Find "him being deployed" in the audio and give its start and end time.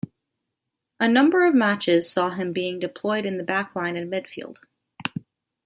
2.31-3.23